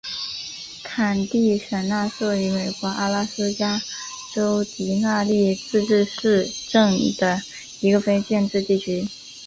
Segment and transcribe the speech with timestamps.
[0.83, 3.79] 坎蒂什纳是位于美国阿拉斯加
[4.33, 7.39] 州迪纳利自治市镇的
[7.81, 9.07] 一个非建制地区。